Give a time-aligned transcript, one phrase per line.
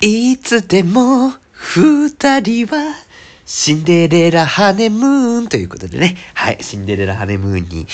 [0.00, 3.05] いつでも二人は
[3.48, 6.16] シンデレラハネムーンということでね。
[6.34, 6.58] はい。
[6.62, 7.86] シンデレラハネムーンに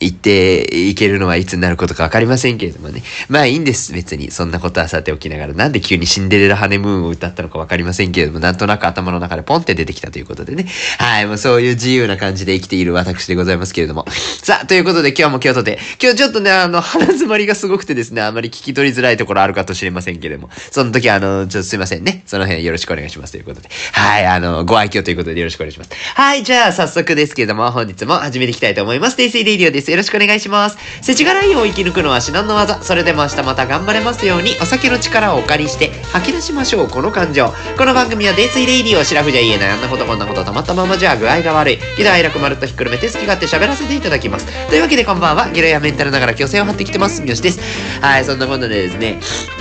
[0.00, 3.02] 行っていけるのはいつになることかわかりませんけれどもね。
[3.30, 3.94] まあいいんです。
[3.94, 4.30] 別に。
[4.30, 5.54] そんなことはさておきながら。
[5.54, 10.66] なんで急にシンデレラハネムーンを歌ったのかわかりませんけれども、なんとなく頭の中でポンって出てきたということでね。
[10.98, 11.26] はい。
[11.26, 14.04] もうそういう自由な感じで生きている私でございますけれども。
[14.42, 22.24] さあ、ということで今日も今日とて、今日ちょっとね、あの、鼻詰まりがすごくてですね、あまり聞き取りづらいところあるかと知れませんけれども、その時はあの、ちょっとすいませんね。
[22.26, 23.70] その辺よろしくお願いしますということで。
[23.92, 24.26] はい。
[24.26, 25.90] あの、ご愛嬌ということでよろしくお願いします。
[26.14, 26.42] はい。
[26.42, 29.16] じゃあ、早速ですけれども、本日も始めていきたいと思います。
[29.16, 29.90] デイスイレディオです。
[29.90, 30.78] よろしくお願いします。
[31.02, 32.82] 世知辛いを生き抜くのは至難の技。
[32.82, 37.52] それでも明日また頑張れますように、お酒の力をお借りして吐き出しましょう、この感情。
[37.76, 41.78] この番組は泥酔レイディオ、シラフじゃ言えない、あんなことこんなことたまったままじゃ具合が悪い。
[41.96, 44.46] 喜怒哀楽まるっとひっくるめて好き勝手喋らせていただきます。
[44.68, 47.60] というわけでこんばんは、ゲロやメンタルながら虚勢を張ってきてます、三好です。
[48.00, 49.20] はい、そんなことでですね、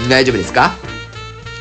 [0.09, 0.96] 大丈夫ですか？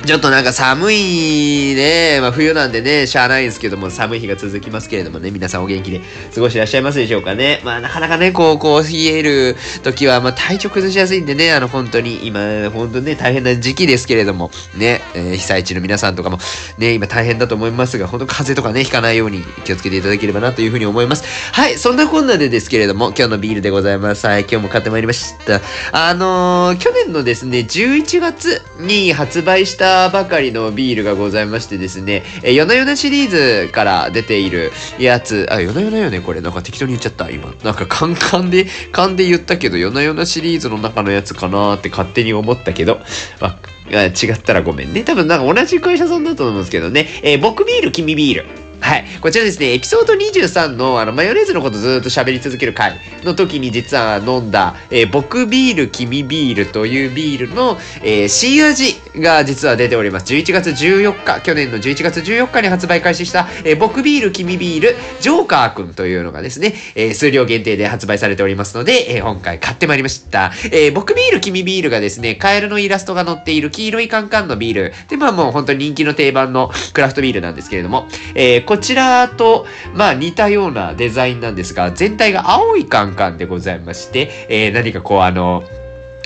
[0.05, 6.01] ちょっとなんか寒いね、まあ冬なんでね、しゃあないんですけども、寒い日が続きますけれどもね、皆さんお元気で
[6.35, 7.61] 過ごしてらっしゃいますでしょうかね。
[7.65, 16.39] まあなかなかね、こう、こう冷える時は、まあ体調崩しやすいんでね、あの本当に、今、本当にね、大変な時期ですけれども、ね、えー、被災地の皆さんとかも、
[16.79, 21.25] ね、今大変だと思いますが、本当風邪とかね、ひかないように気をつけていただければなというふうに思います。
[21.53, 24.27] はい、そんなこんなでですけれども、今日のビールでございます。
[24.27, 25.61] はい、今日も買ってまいりました。
[25.93, 33.31] あのー、去年のですね、11月に発売したばかりのビールがございましてですね、えー、夜な夜なシリー
[33.67, 36.41] ズから出ているやつ、あ、夜な夜なよね、これ。
[36.41, 37.55] なんか適当に言っちゃった、今。
[37.65, 43.01] なんかカンカンで、勘で言ったけど、夜な夜なシリーズの中のやつかなって勝手に思ったけど、
[43.41, 43.59] あ
[43.91, 45.05] 違ったらごめんね。
[45.05, 47.09] 多分なんか同じ会社さんだと思うんですけどね。
[47.23, 48.66] えー、僕ビール、君ビール。
[48.87, 49.05] はい。
[49.21, 60.33] こちらですね、エピソード23の、あの、マヨネーズのことずっと喋り続ける回の時に実は飲んだ、えー、僕ビール、君ビールというビールの、えー、新味が実は出ております。
[60.33, 70.53] 11月14日、去年の11月14日に発売開始した、えー、僕ビール、君ビール、ジョーカーくんというのがですね、えー、数量限定で発売されておりますので、えー、今回買ってまいりました。
[70.67, 74.93] えー、僕ビール、君ビールがですね、カエルのイラストが載っている黄色いカンカンのビール。
[75.09, 85.65] で、まあもう本当に人気の定番のクラフトビールなんですけれども、えー、ここちらと、まあ似たようなデザインなんですが、全体が青いカンカンでございまして、えー、何かこうあの、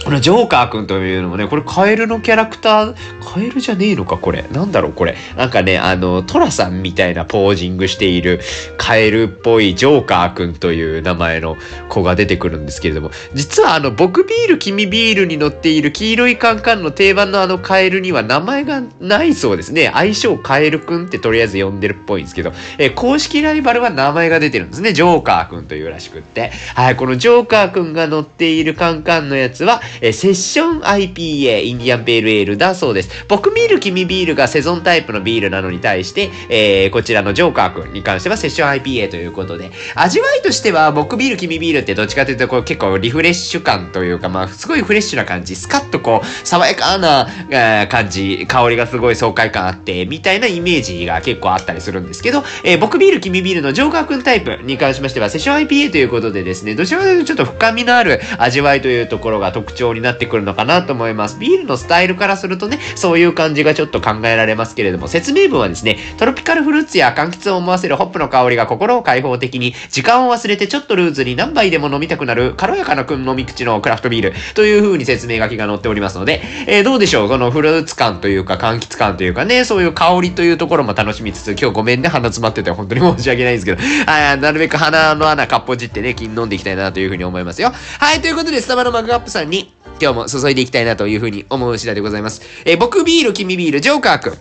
[0.04, 4.42] このジョーカーくんというのもね、これカエルのキャラクター、カエルじゃねえのかこれ。
[4.50, 5.14] なんだろうこれ。
[5.36, 8.40] なんかね、あの、トラさんみたいなポージングしている
[8.78, 11.56] カエルっぽいジョーカーくんという名前の
[11.90, 19.90] 子が出てくるんですけれども、実はあの、僕ビール、君ビールに乗っている黄色いカンカンの定番のあのカエルには名前がないそうですね。
[19.92, 24.94] 愛称カエルくんってとりあえず呼んでるっぽいんですけど、えー、公式ライバルは名前が出てるんですね。
[24.94, 26.52] ジョーカーくんというらしくって。
[26.74, 33.24] はい、このジョーカーくんが乗っているカンカンのやつは、え、セッション IPA、インディアンペールエールだそうです。
[33.28, 61.38] 僕ビール、君ビールがセゾンタイプのビールなのに対して、えー、こちらのジョーカー君に関してはセッション IPA ということで、味わいとしては僕ビール、君ビールってどっちかというとこう結構リフレッシュ感というか、まあ、すごいフレッシュな感じ、スカッとこう、爽やかな、えー、感じ、香りがすごい爽快感あって、みたいなイメージが結構あったりするんですけど、えー、僕ビール、君ビールのジョーカー君タイプに関しましては、セッション IPA ということでですね、どちらかというとちょっと深みのある味わいというところが特徴になってってくるのかなと思います。
[61.38, 77.28] ビールのスタイルからするとね、そういう感じがちょっと考えられますけれども、説明文はですね、トロピカルフルーツや柑橘を思わせるホップの香りが心を開放的に、時間を忘れてちょっとルーズに何杯でも飲みたくなる軽やかな飲み口のクラフトビールという風に説明書きが載っておりますので、えー、どうでしょう？
[77.30, 87.72] このフルーツ感というか柑橘感というかね、そういう香りというところも楽しみつつ、今日ごめんね、鼻詰まってて本当に申し訳ないんですけど、 あなるべく鼻の穴かっぽじってね、金飲んでいきたいなという風に思いますよ。
[87.98, 89.69] はい、ということで、スタバのマグカップさんに、
[90.00, 92.40] 今日も注いでいきたいなというふうに思う次第でございます。
[92.64, 94.38] えー、僕ビール、君ビール、ジョーカーくん。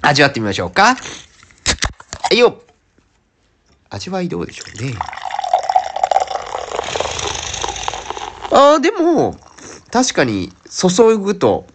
[0.00, 0.94] 味わってみましょうか。
[0.94, 0.98] は
[2.32, 2.62] いよ。
[3.90, 4.94] 味わいどうでしょうね。
[8.50, 9.36] あー、でも、
[9.90, 11.66] 確かに注ぐと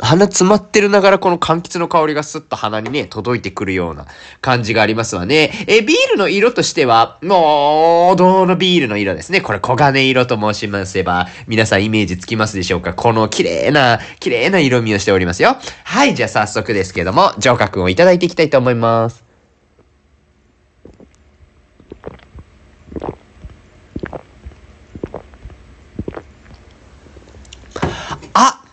[0.00, 4.06] 鼻詰まってるながらこの柑橘の香りがスッと鼻にね、届いてくるような
[4.40, 5.52] 感じがありますわね。
[5.66, 9.40] え、ビールの色としては、もう、王道のビールの色ですね。
[9.40, 15.56] これ黄金色と申しますれば、皆さんイメージつきますでしょうかこの綺麗な、綺麗な色味をしておりますよ。
[15.84, 19.29] はい、じゃあ早速ですけども、ジョーカ君をいただいていきたいと思います。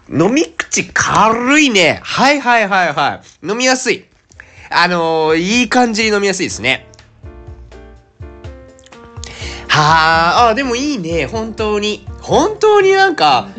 [0.09, 2.00] 飲み口軽いね。
[2.04, 3.48] はいはいはいはい。
[3.48, 4.06] 飲みやすい。
[4.69, 6.88] あのー、いい感じに飲みやすいですね。
[9.68, 11.25] はあ、あ、でもいいね。
[11.25, 12.06] 本当に。
[12.21, 13.50] 本当になんか、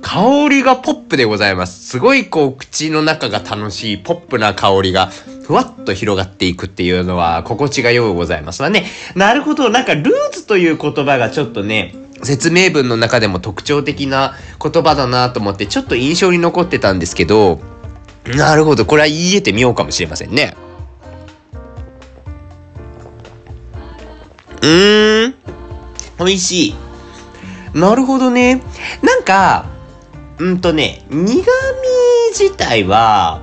[0.00, 1.86] 香りがポップでございます。
[1.86, 5.10] すごいこう、口の中が楽しいポップな香りが、
[5.46, 8.86] ふわっと広がっていくっていうのは、心地がようございますわね。
[9.14, 9.70] なるほど。
[9.70, 17.60] なんか、ルーツという言葉がちょっとね、説明文の中でも特徴的な言葉だなと思って、ちょっと印象に残ってたんですけど、
[18.26, 18.86] なるほど。
[18.86, 20.56] これは言い得てみようかもしれませんね。
[24.62, 25.34] うーん。
[26.18, 26.74] 美味しい。
[27.74, 28.62] なるほどね。
[29.02, 29.66] なんか、
[30.38, 31.44] うんとね、苦味
[32.32, 33.42] 自体は、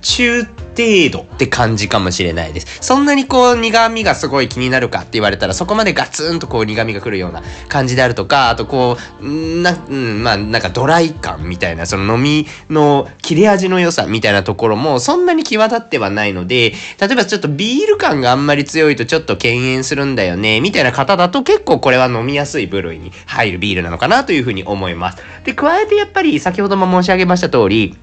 [0.00, 0.44] 中
[0.76, 2.78] 程度って感じかもしれないです。
[2.80, 25.18] そんなにこう苦味がすごい気になるかって言われたらそこまでガツンとこう苦味が来るような感じであるとか、あとこう、な、うん、まあなんかドライ感みたいな、その飲みの切れ味の良さみたいなところもそんなに際立ってはないので、例えばちょっとビール感があんまり強いとちょっと敬遠するんだよね、みたいな方だと結構これは飲みやすい部類に入るビールなのかなというふうに思います。
[25.44, 27.96] で、加えてやっぱり先ほども申し上げました通り、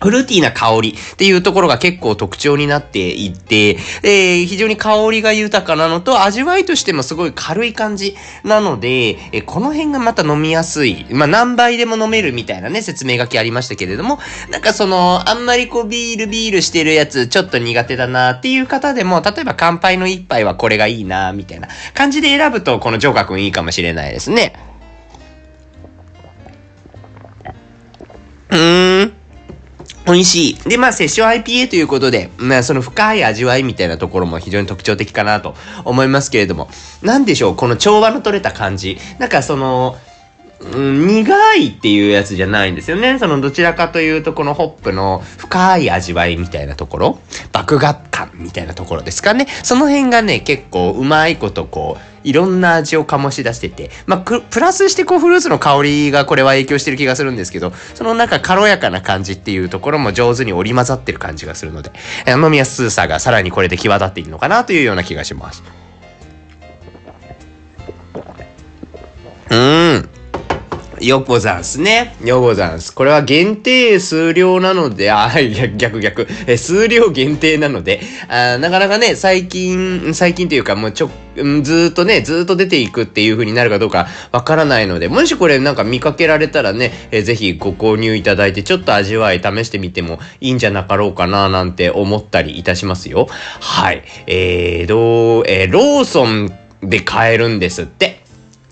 [0.00, 8.88] フルーティーな香りっていうところが結構特徴になっていて、えー、非常に香りが豊かなのと、味わいとしてもすごい軽い感じなので、
[9.32, 11.06] えー、この辺がまた飲みやすい。
[11.10, 14.18] まあ、何杯でも飲めるみたいなね、説明書きありましたけれども、
[14.50, 24.54] なんかその、あんまりこうビールビールしてるやつ、ちょっと苦手だなっていう方でも、例えば乾杯の一杯はこれがいいなみたいな感じで選ぶと、このジョーカ君いいかもしれないですね。
[28.48, 29.19] うーん。
[30.12, 30.68] 美味しい。
[30.68, 35.54] で、まあ、セッション IPA ということで、まあ、その深い味わいみたいなところも非常に特徴的かなと
[35.84, 36.68] 思いますけれども、
[37.02, 38.98] なんでしょう、この調和の取れた感じ。
[39.18, 39.96] なんかその、
[40.60, 43.18] うん、苦いっていうやつじゃないんですよね。
[43.18, 47.18] そのどちらかというとこのホップの深い味わいみたいなところ、
[47.54, 49.46] 麦芽感みたいなところですかね。
[49.62, 61.90] その辺がね、結構うまいことこう、いろんな味を醸し出してて、まあ、プラスしてこうフルーツの香りがこれは影響してる気がするんですけど、そのなんか軽やかな感じっていうところも上手に織り交ざってる感じがするので、
[62.28, 65.62] 飲みやすさがさらにこれで際立っているのかなというような気がします。
[69.48, 70.19] うーん。
[71.00, 72.14] よござんすね。
[72.22, 72.94] よござんす。
[72.94, 75.30] これは限定数量なので、あ、
[75.76, 76.28] 逆逆。
[76.46, 81.10] え数量限定なので、あなかなかね、最近、最近というかもうちょ、
[81.62, 93.26] ずっとね、ずっと出ていくっていう風になるかどうかわからないので、もしこれなんか見かけられたらね、えぜひご購入いただいて、ちょっと味わい試してみてもいいんじゃなかろうかななんて思ったりいたしますよ。
[93.60, 94.02] はい。
[94.26, 96.52] えー、どう、えー、ローソン
[96.82, 98.19] で買えるんですって。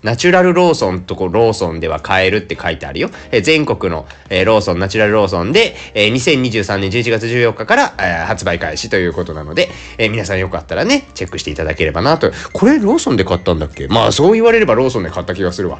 [0.03, 3.09] ナチュラルローソンとこローソンでは買えるって書いてあるよ。
[3.31, 12.31] え全国の、えローソン、ナチュラルローソンで、え2023年11月14日から、え発売開始ということなので、え皆さんよかったらね、チェックしていただければなと。
[12.53, 13.87] これローソンで買ったんだっけ？
[13.87, 15.79] まあそう言われればローソンで買った気がするわ。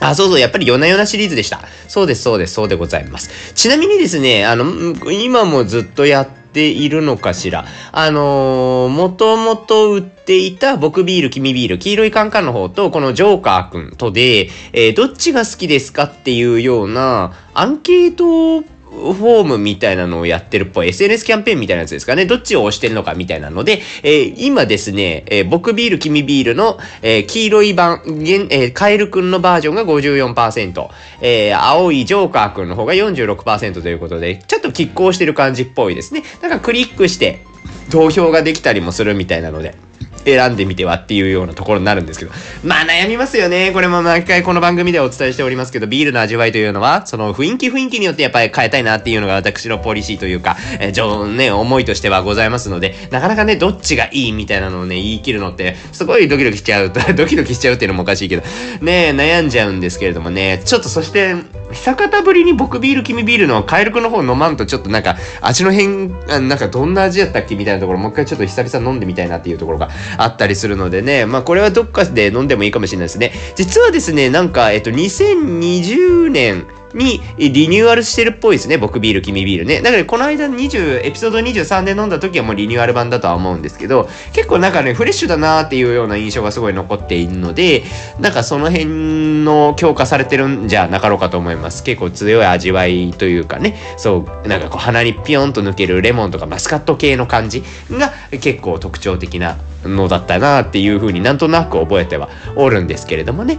[0.00, 1.60] あ、そうそう、やっぱり夜な夜なシリーズでした。
[1.88, 3.52] そうです、そうです、そうでございます。
[3.54, 4.64] ちなみにですね、あの、
[5.10, 7.64] 今もずっとやってているのかしら。
[7.92, 22.26] あのー、もともと売っていた僕ビール、君ビール、黄色いカンカンの方と、このジョーカーくんとで、えー、どっちが好きですかっていうようなアンケートフォームみたいなのをやってるっぽい SNS キャンペーンみたいなやつですかね。
[22.26, 28.02] どっちを押してるのかみたいなので、えー、今ですね、えー、僕ビール、君ビールの、えー、黄色い版、
[28.50, 30.88] え、カエルくんのバージョンが54%、
[31.20, 36.22] え、青いジョーカーくんの方が46%ということで、ちょっと拮抗してる感じっぽいですね。
[36.40, 37.44] だかクリックして
[37.90, 39.87] 投票ができたりもするみたいなので。
[40.34, 42.32] 選んでみてはっていうようなところになるんですけど。
[42.64, 43.70] まあ悩みますよね。
[43.72, 58.42] これも毎回この番組ではお伝えしておりますけど、ビールの味わいというのは、その雰囲気雰囲気によってやっぱり変えたいなっていうのが私のポリシーというか、えー、ね、思いとしてはございますので、なかなかね、どっちがいいみたいなのをね、言い切るのって、すごいドキドキしちゃう、 ドキドキしちゃうっていうのもおかしいけど、
[58.80, 61.34] ね、悩んじゃうんですけれどもね、ちょっとそして、
[61.72, 73.32] 久方ぶりに僕ビール、君ビールのカエル君の方飲まんとちょっとなんか、味の変、なんかどんな味やったっけみたいなところ、もう一回ちょっと久々飲んでみたいなっていうところがあったりするのでね、まあこれはどっかで飲んでもいいかもしれないですね。
[73.54, 78.78] 実はですね、なんか、えっと、2020年、にリニューアルしてるっぽいですね。
[78.78, 79.82] 僕ビール、君ビールね。
[79.82, 87.84] だからこの間20、エピソード23で飲んだ時はもうリニューアル版だとは思うんですけど、結構なんかね、フレッシュだなーっていうような印象がすごい残っているので、
[88.18, 91.82] なんかその辺の強化されてるんじゃなかろうかと思います。
[91.82, 103.58] 結構強い味わいというかね、そう、なんかこう鼻にピヨンと抜けるレモンとかマスカット系の感じが結構特徴的なのだったなっていうふうになんとなく覚えてはおるんですけれどもね。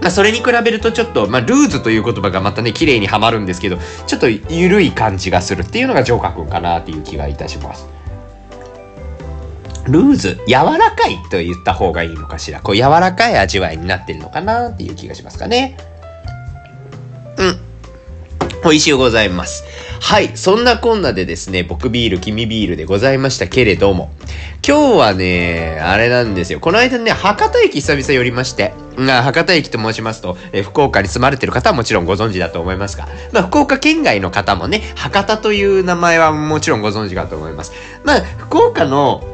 [0.00, 7.86] まあ、それに比べるとちょっと、まあ、ルーズという言葉がまたね、綺麗にはまるんですけど、ちょっと緩い感じがするっていうのがジョーカー君かなっていう気がいたします。
[9.86, 12.60] ルーズ、柔らかいと言った方がいいのかしら。
[12.60, 15.76] こう柔らかい味わいになってるのかなっていう気がしますかね。
[18.62, 18.70] うん。
[18.70, 19.64] 美味しゅうございます。
[20.00, 20.36] はい。
[20.36, 24.10] そんなこんなでですね、僕ビール、君ビールでございましたけれども、
[24.66, 26.60] 今日はね、あれなんですよ。
[26.60, 37.72] この間ね、博多駅久々寄りまして、まあ博多駅と申しますと、え福岡に住まれてる方はもちろんご存知だと思いますが、まあ、福岡県外の方もね、博多という名前はもちろんご存知かと思います。
[38.04, 39.29] まあ、福岡の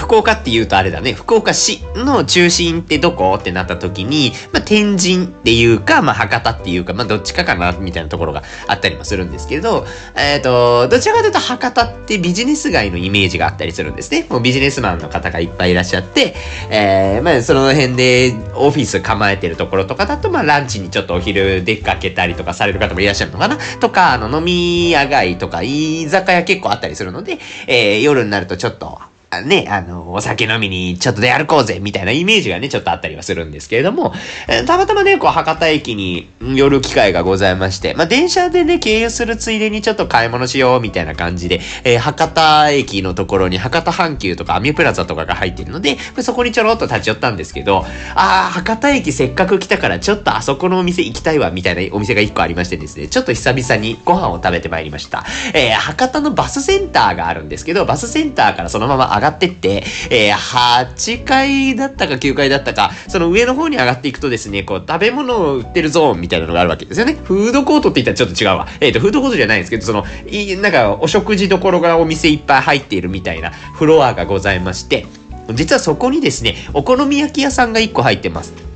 [0.00, 3.36] 福岡って言うとあれだね、福岡市の中心ってどこ？
[3.38, 14.26] ってなった時に、まあ、天神っていうか、まあ、博多っていうか、まあ、どっちかかな、みたいなところがあったりもするんですけど、えっ、ー、と、どちらかというと博多ってビジネス街のイメージがあったりするんですね。
[14.28, 16.34] もうビジネスマンの方がいっぱいいらっしゃって、
[16.70, 23.58] えー、まあ、その辺でオフィス構えてるところとかだと、まあ、ランチにちょっとお昼出かけたりとかされる方もいらっしゃるのかな？
[23.80, 28.98] とか、あの、飲み屋街とか、居酒屋結構あったりするので、えー、夜になるとちょっと、
[29.38, 34.12] ね、あの、お酒飲みにちょっと出歩こうぜ、みたいなイメージがね、ちょっとあったりはするんですけれども、
[34.48, 47.84] えたまたまね、こう、博多駅に寄る機会がございまして、まあ、電車でね、経由するついでにちょっと買い物しよう、みたいな感じで、えー、博多駅のところに博多阪急とかアミュプラザとかが入ってるので、そこにちょろっと立ち寄ったんですけど、
[48.16, 55.24] あー、博多駅せっかく来たからちょっとあそこのお店行きたいわ、みたいなお店が一個ありましてですね、ちょっと久々にご飯を食べてまいりました。
[55.54, 67.16] えー、博多のバスセンターがあるんですけど、バスセンターからそのまま上がってって、えー、8階だったか9階だったか、その上の方に上がっていくとですね、こう、食べ物を売ってるゾーンみたいなのがあるわけですよね。
[67.24, 68.66] フードコートって言ったらちょっと違うわ。
[68.80, 75.06] えっ、ー、と、フードコートじゃないんですけど、その、いなんか、お食事どころがお店いっぱい入っているみたいなフロアがございまして、
[75.54, 78.69] 実はそこにですね、お好み焼き屋さんが1個入ってます。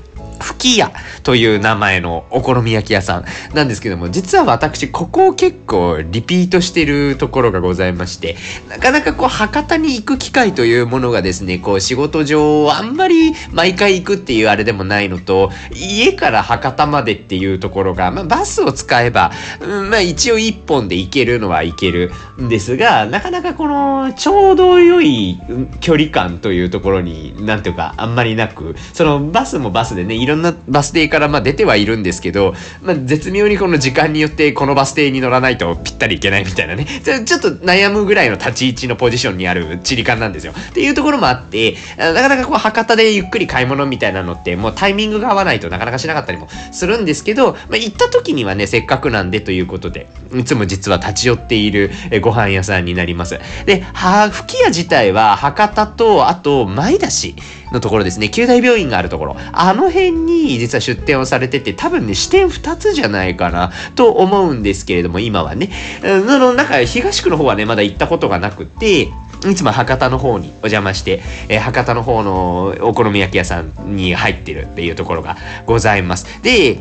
[0.44, 3.24] 吹き屋という名前のお好み焼き屋さん
[3.54, 8.36] なんですけども、実は私、ここを結構リピートしてるところがございまして、
[8.68, 25.38] なかなかこう、博多に行く機会というものがですね、こう、仕事上、あんまり毎回行くっていうあれでもないのと、家から博多までっていうところが、まあ、バスを使えば、うん、まあ、一応一本で行けるのは行けるんですが、なかなかこの、ちょうど良い
[25.80, 40.52] 距離感というところに、なんていうか、あんまりなく、そのバスもバスでね、いろんなバス停からまあ出てはいるんですけど、まあ、絶妙にこの時間によってこのバス停に乗らないとぴったりいけないみたいなね、ちょっと悩むぐらいの立ち位置のポジションにある地理感なんですよ。
[40.52, 53.38] っていうところもあって、なかなかこう博多でゆっくり買い物みたいなのってもうタイミングが合わないとなかなかしなかったりもするんですけど、まあ、行った時にはね、せっかくなんでということで、いつも実は立ち寄っているご飯屋さんになります。
[53.66, 57.34] で、は、吹き屋自体は博多と、あと、前田市
[57.72, 65.70] のところですね、九大病院があるところ、あの辺に実は出店をされてて、多分ね、支店2つじゃないかな、と思うんですけれども、今はね。
[66.02, 69.08] その、なんか、東区の方はね、まだ行ったことがなくて、
[69.50, 76.42] いつも博多の方にお邪魔して、えー、博多の方のお好み焼き屋さんに入ってるっていうところがございます。
[76.42, 76.78] で、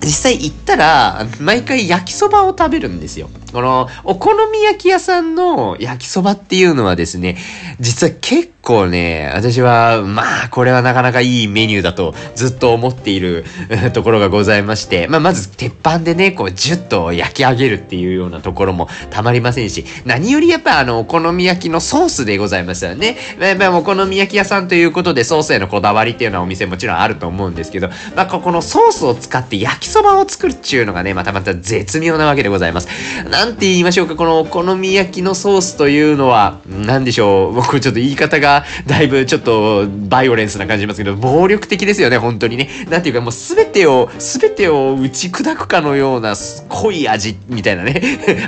[0.00, 3.28] 実際行ったら、毎回焼きそばを食べるんですよ。
[3.52, 7.36] この、お好み焼き屋さんの焼きそばっていうのはですね、
[7.80, 13.44] 実は結構ね、私は、まあ、これはなかなかいいメニューだとずっと思っている
[13.92, 23.16] ところがございまして、まあ、まず鉄板でね、こう、ジュッと焼き上げるっていうようなところもたまりませんし、何よりやっぱあの、お好み焼きのソースでございますよね。
[23.58, 32.88] まあ、お好み焼き屋さんということでソースへのこだわりっていうのはお店もちろんあると思うんですけど、まあ、ここのソースを使って焼きそばを作るっていうのがね、またまた絶妙なわけでございます。
[33.28, 42.68] なんて言いましょうか、このお好み焼きのソースというのは、何でしょう、僕ちょっと言い方がだいぶちょっとバイオレンスな感じしますけど、暴力的ですよね、本当にね。
[42.88, 46.34] なんていうかもう全てを、全てを打ち砕くかのような
[46.68, 48.00] 濃い味みたいなね。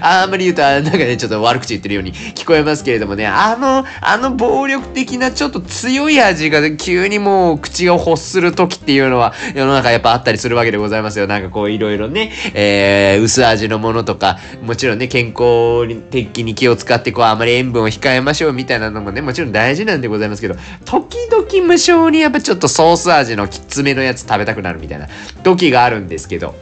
[0.02, 11.26] あんまり言うと、なんかね、ちょっと悪口言ってるように聞こえますけれどもね、あの、あの暴力的なちょっと強い味が急にもう口を欲する時っていうのは世の中やっぱあったりするわけでございますよ。
[11.26, 25.08] なんかこういろいろね、えー、薄味のものとか、もちちろんね、健健康的に気を使ってこうあまり塩分を控えましょうみたいなのもねもちろん大事なんでございますけど時々無性にやっぱちょっとソース味のきつめのやつ食べたくなるみたいな
[25.42, 26.54] 時があるんですけど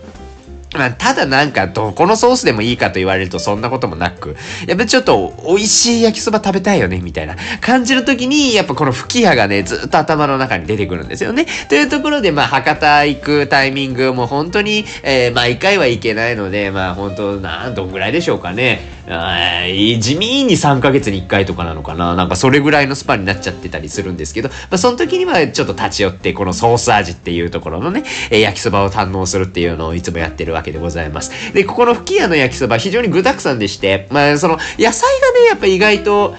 [0.75, 4.37] まあ、ただなんか、どこのソースでもいいかと言われるとそんなこともなく、
[4.67, 11.47] やっぱちょっと美味しい焼きそば食べたいよね、みたいな感じの時に、やっぱこの吹き矢がね、ずっと頭の中に出てくるんですよね。
[11.69, 19.02] というところで、まあ、博多行くタイミングも本当に、えー、毎回は行けないので、まあ、本当なん、どんぐらいでしょうかね。
[19.07, 31.52] 地味に3ヶ月に1回とかなのかななんかそれぐらいのスパになっちゃってたりするんですけど、まあ、その時にはちょっと立ち寄って、このソース味っていうところのね、えー、焼きそばを堪能するっていうのをいつもやってるわけけでございます。
[31.52, 36.35] で、ここの吹き屋の焼きそば非常に具沢山でして、まあその野菜がね、やっぱ意外と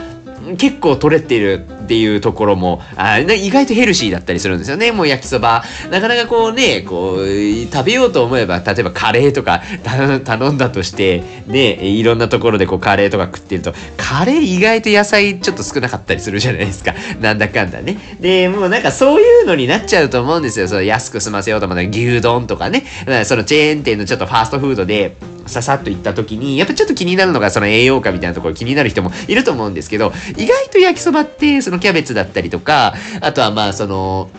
[0.57, 4.91] 結構取れてるっていうところも、あ意外とヘルシーだったりするんですよね。
[4.91, 5.63] もう焼きそば。
[5.91, 16.93] なかなかこうね、こう、食べようと思えば、例えばカレーとか頼んだとして、ね、いろんなところでこうカレーとか食ってると、カレー意外と野菜ちょっと少なかったりするじゃないですか。
[17.19, 17.97] なんだかんだね。
[18.19, 20.67] で、もうなんかそういうのになっちゃうと思うんですよ。
[20.67, 22.85] その安く済ませようと思ったら牛丼とかね。
[23.25, 34.29] そのチェーン店のちょっとファーストフードで、ささっと行った時に、やっぱちょっと気になるのがその栄養価みたいなところ気になる人もいると思うんですけど、意外と焼きそばってそののキャベツだったりとか、あとはまあその、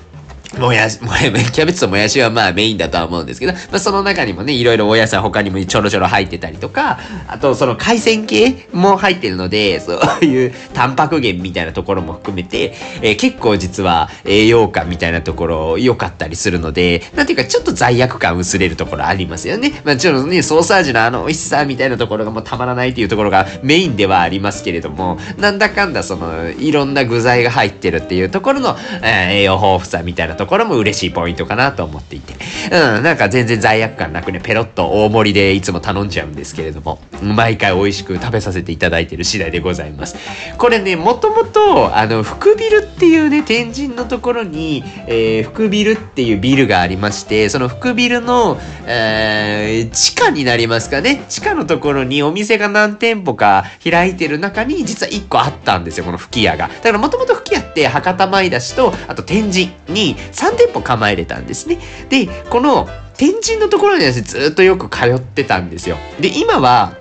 [0.59, 19.81] もやし、もやし、キャベツともやしはまあメインだとは思うんですけど、まあその中にもね、いろいろお野菜他にもちょろちょろ入ってたりとか、あとその海鮮系も入ってるので、そういうタンパク源みたいなところも含めて、えー、結構実は栄養価みたいなところ良かったりするので、なんていうかちょっと罪悪感薄れるところありますよね。
[19.85, 32.35] まあちょっとね、ソーサージのあの美味しさみたいなところがもうたまらないっていうところがメインではありますけれども、なんだかんだその、いろんな具材が入ってるっていうところの、えー、栄養豊富さみたいなところところも嬉しいポイントかなと思っていて。
[32.71, 40.17] うん、なんか全然罪悪感なくね、ペロッと大盛りでいつも頼んじゃうんですけれども、毎回美味しく食べさせていただいてる次第でございます。
[40.59, 51.25] これね、もともと、あの、福ビルっていうね、天神のところに、えー、福ビルっていうビルがありまして、その福ビルの、えー、地下になりますかね。
[51.31, 56.69] 地下のところにお店が何店舗か開いてる中に、実は1個あったんですよ、この吹き屋が。
[56.69, 57.35] だからもともと
[57.75, 61.79] って博多前出しと、あと天神に3店舗構えれたんですね。
[62.09, 65.97] で、この天神のところにはずっとよく通ってたんですよ。
[66.21, 66.97] で、今は、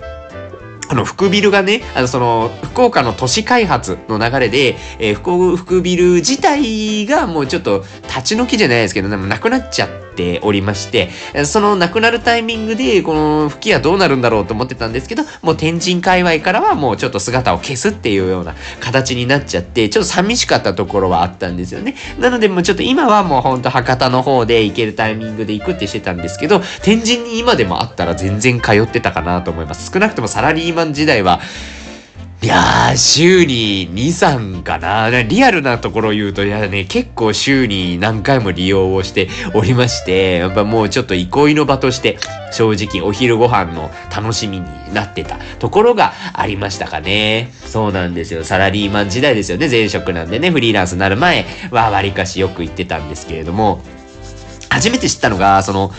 [0.88, 11.10] あの、福ビルがね、あの、その、福岡の都市開発の流れで、えー、福、福ビル自体がもうちょっと立ち退きじゃないですけど、でもなくなっちゃっておりまして、
[11.44, 21.94] そのなくなるタイミングで、この吹き矢どうなるんだろうと思ってたんですけど、もう天神界隈からはもうちょっと姿を消すっていうような形になっちゃって、ちょっと寂しかったところはあったんですよね。
[22.18, 29.90] なのでもうちょっと今はもうほんと博多の方で行けるタイミングで行くってしてたんですけど、天神に今でもあったら全然通ってたかなと思います。
[29.92, 31.40] 少なくともサラリーマン時代は、
[32.44, 35.22] いやー、週に2、3かな。
[35.22, 42.18] リアルなところを言うと、いやね、結構週に何回も利用をしておりまして、やっぱもうちょっと憩いの場として、
[42.52, 47.50] 正直お昼ご飯の楽しみになってたところがありましたかね。
[47.64, 48.44] そうなんですよ。
[48.44, 49.70] サラリーマン時代ですよね。
[49.70, 53.82] 前職なんでね、フリーランスになる前は割かしよく行ってたんですけれども、
[54.68, 55.92] 初めて知ったのが、その、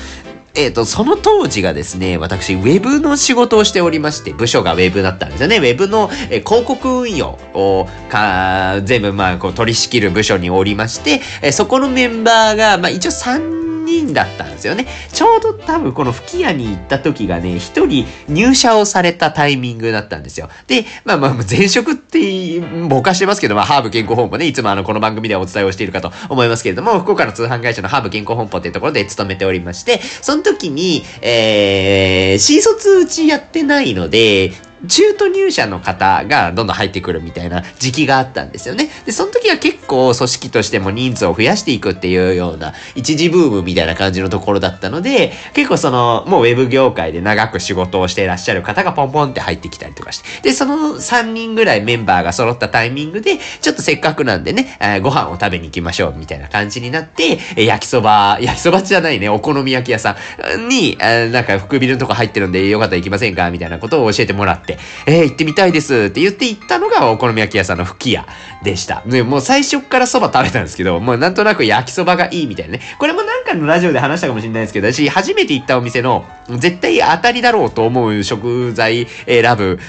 [0.56, 5.58] えっ、ー、と、その当時がですね、私、ウェブの仕事をしておりまして、部署がウェブだったんですよね。
[5.58, 14.88] ウェブの、えー、広告運用を、か、全部、まあ、こう、取り仕切る部署におりまして、えー、そこのメンバーが、まあ、一応3人人だったんですよね。
[15.14, 20.50] ちょうど多分この吹き矢に行った時がね、一人入社をされたタイミングだったんですよ。
[20.68, 34.52] で、まあまあ、前職ってぼかしてますけど、まあ、ハーブ健康本舗ね、いつもあの、この番組ではお伝えをしているかと思いますけれども、福岡の通販会社のハーブ健康本舗っていうところで勤めておりまして、その時に、えー、新卒うちやってないので、
[34.88, 38.90] 中途入社の方がどんどん入ってくるみたいな時期があったんですよね。
[39.06, 60.16] で、その時は結構組織としても人数を増やしていくっていうような一時ブームみたいな感じのところだったので、結構その、もうウェブ業界で長く仕事をしていらっしゃる方がポンポンって入ってきたりとかして、で、その3人ぐらいメンバーが揃ったタイミングで、ちょっとせっかくなんでね、えー、ご飯を食べに行きましょうみたいな感じになってえ、焼きそば、焼きそばじゃないね、お好み焼き屋さ
[60.58, 64.75] んに、えー、なんか福ビのとこ入ってるんでよかったら行きませんかみたいなことを教えてもらって、
[65.06, 68.28] えー、行ってみたいですって言って行ったのがお好み焼き屋さんの吹き屋
[68.64, 69.04] でした。
[69.06, 72.82] で、もう最初からそば食べたんですけど、もうなんとなく焼きそばがいいみたいなね。
[73.00, 79.80] これもなんかのラジオで話したかもしれないですけど、私初めて行ったお店の絶対当たりだろうと思う食材選ぶ、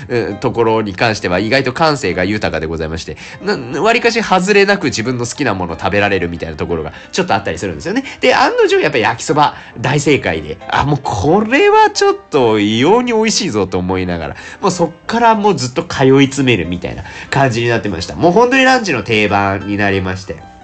[0.40, 3.16] ところに関しては意外と感性が豊かでございまして、
[3.80, 8.04] 割かし外れなく自分の好きなもの食べられるみたいなところがちょっとあったりするんですよね。
[8.20, 18.14] で、案の定やっぱ焼きそば大正解で、あ、もうこれはちょっと異様に美味しいぞと思いながら、もうそっからもうずっと通い詰めるみたいな感じになってました。
[18.14, 20.55] もう本当にランチの定番になりまして。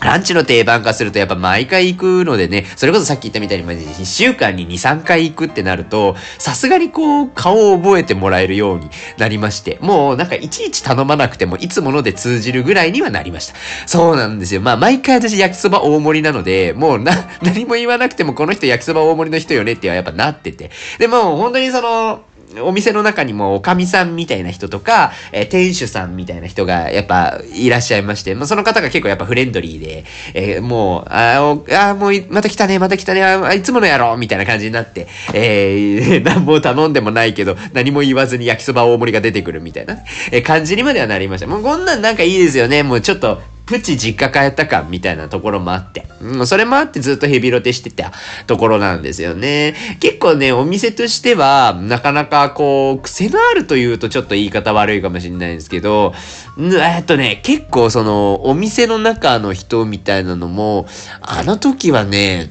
[0.00, 13.54] ランチの定番化するとやっぱ毎回行くのでね、それこそさっき言ったみたいに、1週間に2、3回行くってなると、さすがにこう、顔を覚えてもらえるようになりまして、もうなんかいちいち頼まなくても、いつもので通じるぐらいにはなりました。
[13.86, 14.60] そうなんですよ。
[14.60, 20.70] まあ毎回私焼きそば大盛りなので、もうな、何も言わなくてもこの人焼きそば大盛りの人よねってはやっぱなってて。
[20.98, 22.22] でも本当にその、
[22.62, 39.98] お店の中にもおかみさんみたいな人とか、えー、店主さんみたいな人がやっぱいらっしゃいまして、まあ、その方が結構やっぱフレンドリーで、えー、もう、ああ、もう、また来たね、また来たね、あいつものやろみたいな感じになって、えー、 何も頼んでもないけど、何も言わずに焼きそば大盛りが出てくるみたいな、
[40.30, 41.46] えー、感じにまではなりました。
[41.46, 42.82] もうこんなんなんかいいですよね。
[42.82, 48.12] もうちょっと、プチ実家帰った感みたいなところもあって、うん、それもあってずっとヘビロテしてた
[48.46, 49.74] ところなんですよね。
[50.00, 56.14] 結構ね、お店としては、なかなかこう、癖のあるというとちょっと言い方悪いかもしれないんですけど、
[56.58, 60.86] えっとね、結構その、お店の中の人みたいなのも、
[61.20, 62.50] あの時はね、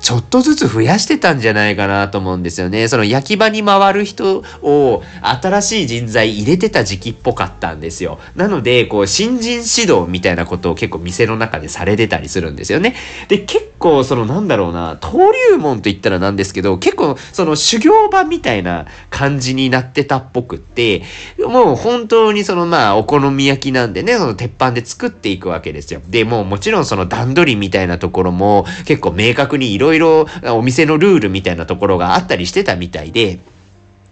[0.00, 2.88] ちょっとずつ増やしてたんじゃないかなと思うんですよね。
[2.88, 8.18] その焼き場に回る人を新しい人材入れてた時期っぽかったんですよ。
[8.34, 12.94] なので、こう、新人指導みたいなことを結構店の中でされてたりするんですよね。
[13.28, 21.02] で、結構、そのなんだろうな、登竜門と言ったらなんですけど、結構、その修行場みたいな感じになってたっぽくって、
[21.38, 26.00] もう本当にそのまあ、お好み焼きなんでね、その鉄板で作っていくわけですよ。
[26.08, 33.38] で、もうもちろんその段取りみたいなところも結構明確に色ろいろお店のルールみたいなところがあったりしてたみたいで、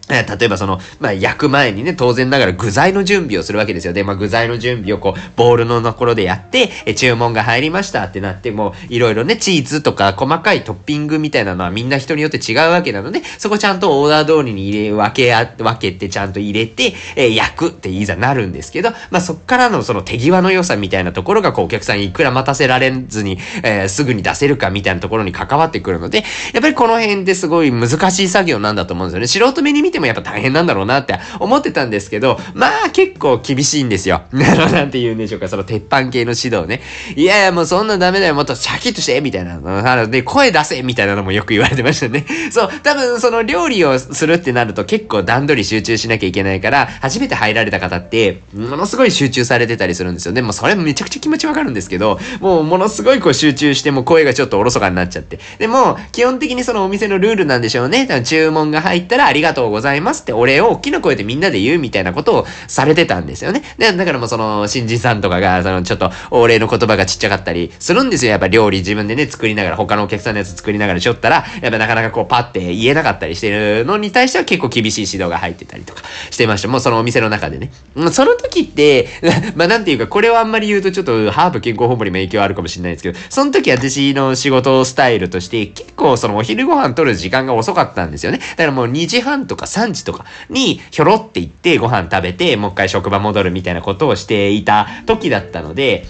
[0.08, 3.94] 例えばその、まあ、焼く前にね、当然ながら具材の準備をするわけですよ。
[3.94, 29.46] で、まあ、具材の準備をこう、ボールのところでやって、え注文が入りましたってなっても、いろいろね、チーズとか細かいトッピングみたいなのはみんな人によって違うわけなので、そこちゃんとオーダー通りに入れ、分けあ、分けてちゃんと入れて、え、焼くっていざなるんですけど、まあ、そっからのその手際の良さみたいなところが、こう、お客さんいくら待たせられずに、えー、すぐに出せるかみたいなところに関わってくるので、やっぱりこの辺ですごい難しい作業なんだと思うんですよね。
[29.46, 34.22] 素人目に見てもやっぱ大変なんだろうなって思ってたんですけど、まあ結構厳しいんですよ。
[34.32, 36.82] なんて言うんでしょうか、その鉄板系の指導ね。
[37.16, 40.08] いやいや、もうそんなダメだよ、もっとシャキッとしてみたいなの。
[40.08, 42.26] で、声出せみたいなのもよく言われてましたね。
[42.50, 50.42] そう、多分その料理をするってなると結構段取り集中しなきゃいけないから、初めて入られた方って、ものすごい集中されてたりするんですよね。
[50.42, 55.38] もうそれめちゃくちゃ気持ちわかるんですけど、もうものすごいこう集中しても声がちょっとおろそかになっちゃって。
[55.58, 58.08] でも、基本的にそのお店のルールなんでしょうね。
[58.24, 63.62] 注文が入ったらありがとうございますざいますってお礼を大きな声でみんなで言うみたいなことをされてたんですよね。
[63.78, 68.32] で、だからもうその、新人さんとかが、その、ちょっと、お礼の言葉がちっちゃかったりするんですよ。
[68.32, 76.68] やっぱ料理自分でね、作りながら、他のお客さんのやつ作りながらしょったら、やっぱなかなかこう、パって言えなかったりしてるのに対しては結構厳しい指導が入ってたりとかしてました。
[76.68, 77.70] もうそのお店の中でね。
[78.12, 79.08] その時って、
[79.54, 88.38] まあなんていうか、これをあんまり言うとちょっと、ハーブ健康本部にも影響あるかもしれないですけど、その時私の仕事スタイルとして、結構そのお昼ご飯取る時間が遅かったんですよね。
[88.38, 96.06] だからもう2時半とか3時とかにひょろって行ってご飯食べて、もう一回職場戻るみたいなことをしていた時だったので、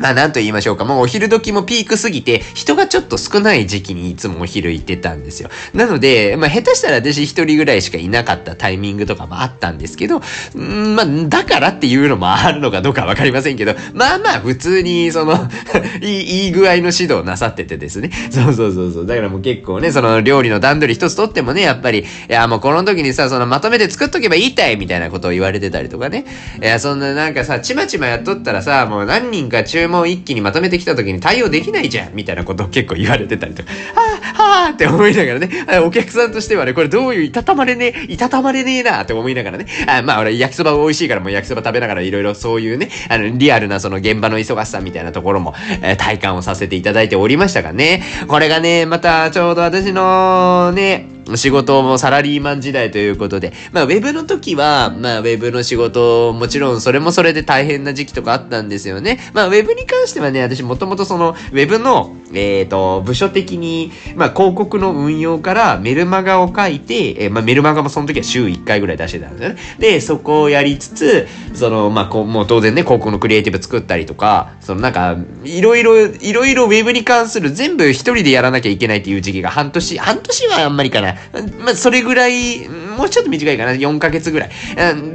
[0.00, 0.84] まあ何と言いましょうか。
[0.84, 5.50] もうお昼時もピークすぎて、人がちょっと少ない時期にいつもお昼行ってたんですよ。
[5.74, 10.18] なので、まあ下手したら私一人ぐらいしかいなかったタイミングとかもあったんですけど、
[10.56, 15.48] んまあだからっていうのもあるのかどうかわかりませんけど、まあまあ普通にその
[16.00, 18.10] いい、いい具合の指導なさっててですね。
[18.30, 19.06] そうそうそうそう。
[19.06, 26.24] だからもう結構ね、その料理の段取り一つとってもね、やっぱり、いやもうこの時にさ、そのまとめて作っとけばいいたいみたいなことを言われてたりとかね。
[26.62, 35.50] いや、そんななんかさ、ちまちまやっとったらさ、もう何人か注文一気にまとめてきた時に対応できないじゃんみたいなことを結構言われてたりとか、はぁ、はぁって思いながらね、
[35.84, 59.18] お客さんとしてはね、これどういういたたまれねえ、いたたまれねえなって思いながらね、あまあ俺焼きそば美味しいからもう焼きそば食べながらいろいろそういうね、あの、リアルなその現場の忙しさみたいなところも、えー、体感をさせていただいておりましたがね、これがね、またちょうど私のね、仕事もサラリーマン時代ということで、まあ、ウェブの時は、まあ、ウェブの仕事、もちろんそれもそれで大変な時期とかあったんですよね。
[59.32, 69.56] まあ、ウェブに関してはね、私もともとその、ウェブの、えっ、ー、と、部署的に、まあ、広告の運用からメルマガを書いて、えー、まあ、メルマガもその時は週1回ぐらい出してたんですよね。
[69.78, 81.14] で、そこをやりつつ、その、まあ、こう、もう当然ね、広告のクリエイティブ作ったりとか、そのなんか、いろいろ、いろいろウェブに関する全部一人でやらなきゃいけないっていう時期が半年、半年はあんまりかな。
[81.60, 84.50] まあ、それぐらい、もうちょっと短いかな、4ヶ月ぐらい、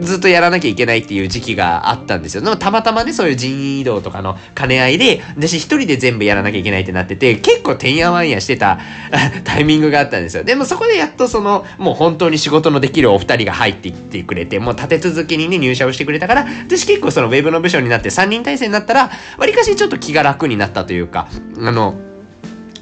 [0.01, 2.41] ずっとやらなきゃいけないっていう時期があったんですよ。
[2.41, 8.79] でもたまたまね、そういう人員移動とかの兼ね合いで、私一人で全部やらなきゃいけないってなってて、結構てんやわんやしてた
[9.43, 10.43] タイミングがあったんですよ。
[10.43, 21.95] でもそこでやっとその、もう本当に仕事のできるお二人が入っていってくれて、もう立て続けにね、入社をしてくれたから、私結構そのウェブの部署になって3人体制になったら、わりかしちょっと気が楽になったというか、あの、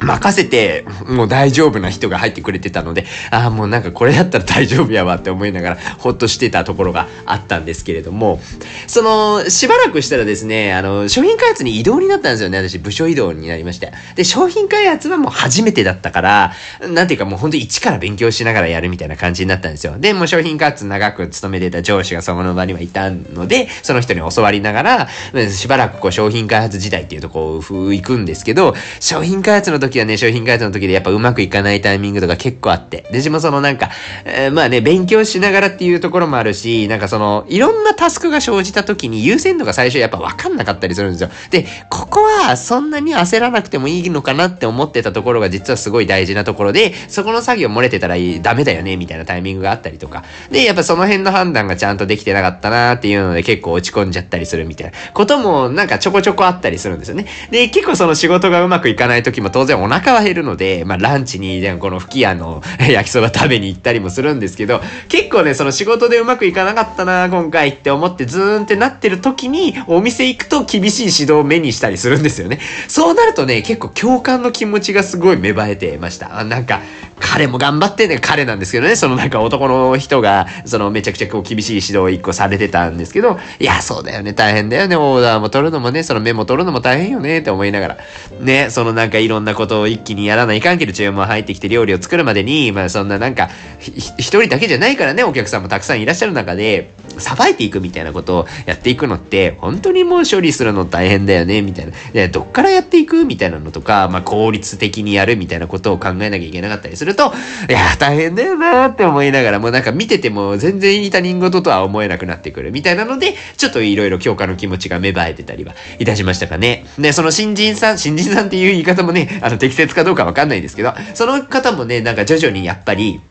[0.02, 8.42] 任せて、もう大丈夫な人が入ってくれてたので、ああ、もうなんかこれだったら大丈夫やわって思いながら、ほっとしてたところがあったんですけれども、
[8.88, 12.58] その、しばらくしたらですね、あの、商品開発に移動になったんですよね。
[12.58, 13.92] 私、部署移動になりまして。
[14.16, 16.54] で、商品開発はもう初めてだったから、
[16.90, 19.98] なんていうかもう本当に一から勉強しながらやるみたいな感じになったんですよ。
[20.00, 25.08] で、もう商品開発長く勤めてた上司がその場にはいたので、その人に教わりながら、
[25.50, 33.04] しばらくこう商品開発時代っていうとこう、行くんですけど、商品開発の時時はね、商品開発の時でやっぱうまくいかないタイミングとか結構あって。
[33.12, 33.90] で、自分そのなんか、
[34.26, 41.30] えー、まあね、勉強しながらっていうところもあるし、なんかその、いろんなタスクが生じた時に優先度が最初やっぱ分かんなかったりするんですよ。
[41.52, 50.24] で、ここはそんなに焦らなくてもいいのかなって思ってたところが実はすごい大事なところで、そこの作業漏れてたらダメだよね、みたいなタイミングがあったりとか。
[50.50, 57.26] で、やっぱその辺の判断がちゃんとできてなかったなっていうので結構落ち込んじゃったりするみたいなこともなんかちょこちょこあったりするんですよね。
[57.50, 72.60] で、結構その仕事がうまくいかない時も当然お腹は減るので、まあ、ランチに、この吹き家の 焼きそば食べに行ったりもするんですけど、結構ね、その仕事でうまくいかなかったな、今回って思ってズーンってなってる時に、お店行くと厳しい指導を目にしたりするんですよね。
[72.88, 76.40] そうなるとね、結構共感の気持ちがすごい芽生えてました。
[76.40, 76.82] あなんか、
[77.22, 87.98] 彼も頑張ってね、彼なんですけどね、そのなんか男の人が、そのめちゃくちゃこう厳しい指導を一個されてたんですけど、いや、そうだよね、大変だよね、オーダーも取るのもね、そのメモ取るのも大変よね、って思いながら。
[88.42, 101.92] ね、そのなんかいろんなことを一気にやらないかんけど、注文入ってきて料理を作るまでに、まあそんななんか、一人だけじゃないからね、お客さんもたくさんいらっしゃる中で、さばいていくみたいなことをやっていくのって、本当にもう処理するの大変だよね、みたいな。
[102.14, 107.34] で、どっからやっていくみたいなのとか、まあ効率的にやるみたいなことを考えなきゃいけなかったりすると、
[107.70, 116.86] いや、大変だよなって思いながら、もうなんか見てても全然他人事とは思えなくなってくるみたいなので、ちょっといろいろ強化の気持ちが芽生えてたりはいたしましたかね。
[116.98, 123.22] で、その新人さん、新人さんっていう言い方もね、あの適切かどうかわかんないですけど、その方もね、なんか徐々にやっぱり、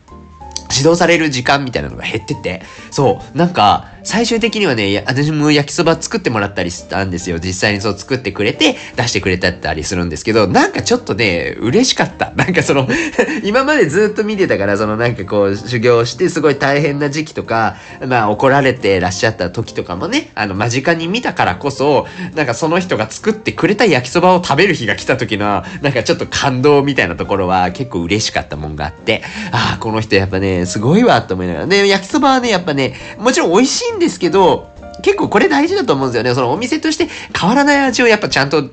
[0.73, 7.39] 指導される時間みたいなのが減ってて、そう、なんか、最終的にはね、私も焼きそば作ってもらったりしたんですよ。
[7.39, 12.31] 実際にそう作ってくれて、出してくれたりするんですけど、なんかちょっとね、嬉しかった。
[12.35, 12.87] なんかその
[13.43, 17.75] 今までずっと見てたから、そのなんかこう、修行してすごい大変な時期とか、
[18.07, 31.65] まあ怒られてらっしゃった時とかもね、あの、間近に見たからこそ、なんかその人が作ってくれた焼きそばを食べる日が来た時の、なんかちょっと感動みたいなところは結構嬉しかったもんがあって、ああ、この人やっぱね、すごいわ、と思いながら。
[31.67, 34.69] ね、焼きそばはね、やっぱね、もちろん美味しいんですけど、
[35.01, 36.35] 結構これ大事だと思うんですよね。
[36.35, 38.69] そのお店として変わらない味をやっぱちゃんと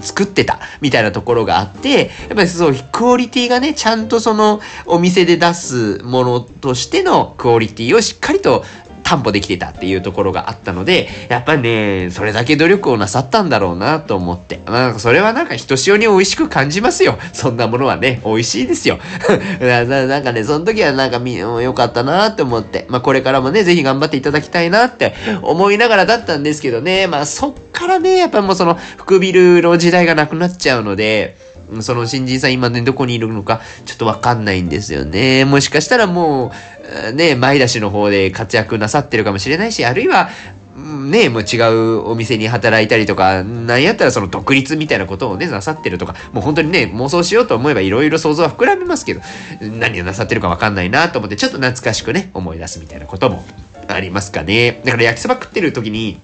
[0.00, 8.64] 作ってたみたいなところがあって、やっぱりそう、クオリティがね、ちゃんとそのお店で出すものとしてのクオリティをしっかりと
[9.08, 14.60] 担保できてたっていうところがあったので、やっぱね、それだけ努力をなさったんだろうなと思って。
[14.66, 17.18] まあ、それはなんかひとしおに美味しく感じますよ。
[17.32, 18.98] そんなものはね、美味しいですよ。
[19.60, 22.84] なんかね、その時はなんかみ、良かったなって思って。
[22.90, 31.47] まあ、これからもね、ぜひ頑張っていただきたいなって思いながらだったんですけどね、まあ、そっからね、やっぱもうその、福ビルの時代がなくなっちゃうので、
[31.80, 35.44] その新人さん今ね、どこにいるのか、ちょっとわかんないんですよね。
[35.44, 36.52] もしかしたらも
[37.08, 40.30] う、ね、前出しの方で活躍なさってるかもしれないし、あるいは、
[40.78, 49.20] ね、もう違うお店に働いたりとか、なんやったらその独立みたいなことをね、なさってるとか、もう本当にね、妄想しようと思えばいろいろ想像は膨らみますけど、
[49.60, 53.44] 何をなさってるかわかんないなと思って、ちょっと懐かしくね、思い出すみたいなことも
[53.88, 54.80] ありますかね。
[54.84, 56.20] だから焼きそば食ってる時に、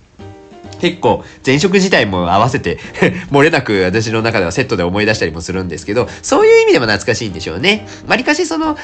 [0.85, 2.77] 結構前職自体も合わせて
[3.33, 7.87] 漏れなく私の中ではセットで思い出したりもするんですけど、そういう意味でも懐かしいんでしょうね。
[8.07, 8.77] わりかしその、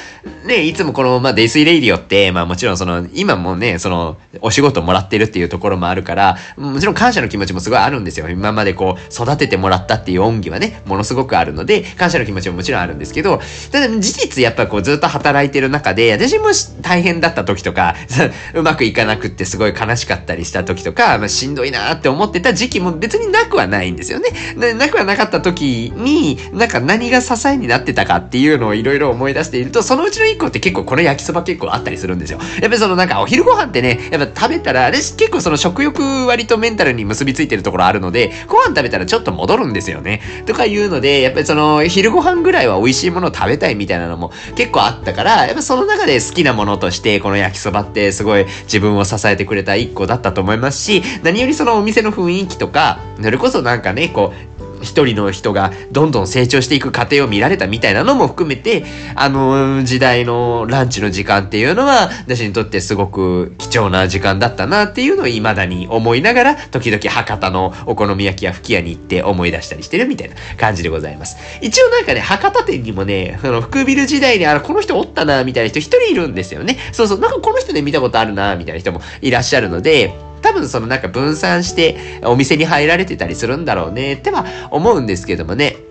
[0.47, 8.27] ね、いつもこの、まあ、デイスイレイディオって、まあもちろんその、今もね、その、お仕事もらってるっていうところもあるから、もちろん感謝の気持ちもすごいあるんですよ。
[8.29, 13.39] 今までこう、育ててもらったっていう恩義はね、ものすごくあるので、感謝の気持ちももちろんあるんですけど、
[13.71, 16.47] ただ事実やっぱこうずっと働いてる中で、私も
[16.81, 17.95] 大変だった時とか、
[18.55, 24.29] うまくいかなくってすごい悲しかったりした時とか、まあ、しんどいなって思ってた時期も別になくはないんですよね。
[24.73, 32.39] なくはなかった時に、なんか何が支えになってたかっていうのをいろいろ思い出していると、そのうちの一個って結構この焼きそば結構あったりするんですよ。
[32.39, 40.21] やっぱりそのなんかお昼ご飯ってね、やっぱ食べたら、あれ結構その食欲割とメンタルに結びついてるところあるので、ご飯食べたらちょっと戻るんですよね。
[40.45, 58.83] とかいうので、やっぱりその昼ご飯ぐらいは美味しいものを食べたいみたいなのも結構あったから、やっぱその中で好きなものとしてこの焼きそばってすごい自分を支えてくれた一個だったと思いますし、何よりそのお店の雰囲気とか、それこそなんかね、こう、一人の人がどんどん成長していく過程を見られたみたいなのも含めて、
[59.15, 71.37] あの時代のランチの時間っていうのは、私にとってすごく貴重な時間だったなっていうのを未だに思いながら、時々博多のお好み焼きや吹き屋に行って思い出したりしてるみたいな感じでございます。
[71.61, 76.77] 一応なんかね、博多店にもね、あの、福ビル時代に、あの、この人おったな、みたいな人一人いるんですよね。
[76.91, 85.90] そうそう、なんかこの人で見たことあるな、みたいな人もいらっしゃるので、多分そのなんか分散してお店に入られてたりするんだろうねっては思うんですけどもね。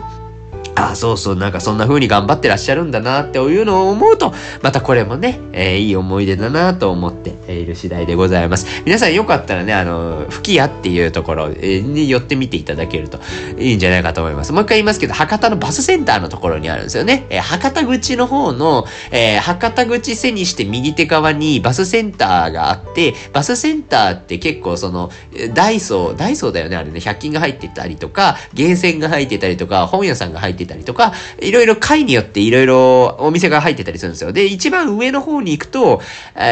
[0.77, 8.67] あ、そうそう、なんかそんな風に頑張ってらっしゃるんだなっていうのを思うと、またこれもね、えー、いい思い出だなと思っている次第でございます。
[8.85, 13.21] 皆さんよかったらね、あの、吹き屋っていうところに寄ってみていただけると
[13.59, 14.53] いいんじゃないかと思います。
[14.53, 17.27] もう一回言いますけど、博多のバスセンターのところにあるんですよね。
[17.31, 25.11] えー、博多口の方の、えー、博多口背にして右手側にバスセンターがあって、バスセンターって結構その、
[25.55, 34.33] ダイソー、ダイソーだよね、あれね、100均が入ってたりとか、ゲーセンが入ってたりとか、本屋さんが入ってたりたりとか、いろいろ階によっていろいろお店が入ってたりするんですよ。
[34.33, 36.01] で、一番上の方に行くと、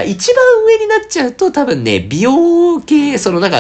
[0.07, 3.59] 一番上になっちゃうと多分ね、美容系、そのなんか、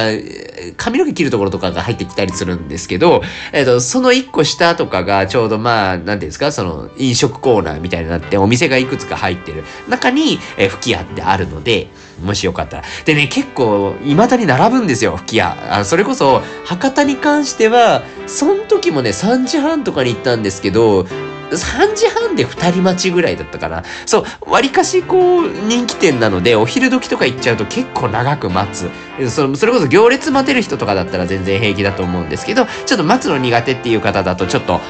[0.76, 11.88] 髪の毛切るところとかが入ってきたりするんですけど、えっ、と、その一個下とかがちょうどまあ、なんていうんですか、その飲食コーナーみたいになってお店がいくつか入ってる中に、えー、吹き矢ってあるので、
[12.22, 12.84] もしよかったら。
[13.04, 15.56] でね、結構、未だに並ぶんですよ、吹き矢。
[15.70, 21.06] あそれこそ、博多に関しては、その時もね、3時半とかに行ったんですけど、
[21.50, 23.82] 3時半で2人待ちぐらいだったかな。
[24.06, 28.90] そう、割かしこう、人気店なので、お昼時とか行っちゃうと結構長く待つ。
[29.30, 34.80] そそれこそ行列待てる人とかだったら全然平気だと思うんですけど、ちょっと待つの苦手っていう方だとちょっと、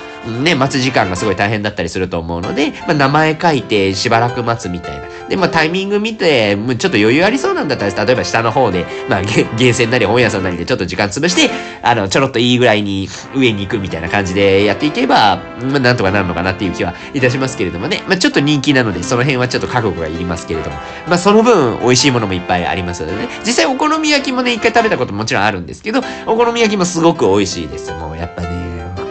[0.43, 5.05] ね、待つ時間がすごい大変だったりすると思うので、まあ、名前書いてしばらく待つみたいな。
[5.29, 11.51] で、まあ、タイミング見て、もうちょっと余裕ありそうなんだったら、例えば下の方で、まあ、ゲーセンなり本屋さんなりでちょっと時間潰して、
[11.83, 18.03] あの、ちょろっといいぐらいに上に行くみたいな感じでやっていけば、まあ、なんとかなるのかなっていう気はいたしますけれどもね。
[18.09, 20.77] まあ、ちょっと人気なので、その辺はちょっと覚悟がいりますけれども。
[21.07, 23.29] まあ、その分、美味しいものもいっぱいありますのでね。
[23.45, 27.93] 実際お好み焼きもね、一回食べたこともちろんあるんですけど、お好み焼きもすごく美味しいです。
[27.93, 28.58] もう、やっぱね、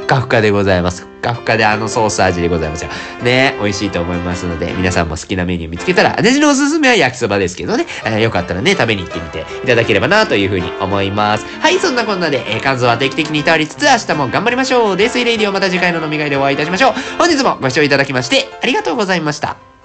[0.08, 1.02] ふかふかでございます。
[1.02, 2.90] ふかふかであのソース味でございますよ。
[3.24, 11.46] ね、美味しいと思いますので、皆さんも好きなメニュー見つけたら、私のおすすめは焼きそばですけどね、えー、よかったらね、食べに行ってみていただければなというふうに思います。
[11.60, 14.96] はい、そんなこんなで、えー、肝臓は定期的に倒りつつ、明日も頑張りましょう。
[14.96, 16.94] デスイレイディオまた次回の飲み会でお会いいたしましょう。
[17.18, 19.77] 本日もご視聴いただきまして、ありがとうございました。